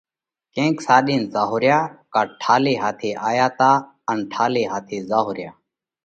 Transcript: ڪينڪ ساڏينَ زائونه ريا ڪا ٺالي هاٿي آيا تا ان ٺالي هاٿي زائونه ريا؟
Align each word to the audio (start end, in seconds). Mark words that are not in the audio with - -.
ڪينڪ 0.53 0.77
ساڏينَ 0.87 1.21
زائونه 1.33 1.59
ريا 1.63 1.79
ڪا 2.13 2.21
ٺالي 2.41 2.73
هاٿي 2.83 3.11
آيا 3.29 3.47
تا 3.59 3.71
ان 4.09 4.17
ٺالي 4.33 4.63
هاٿي 4.71 4.97
زائونه 5.09 5.35
ريا؟ 5.37 5.51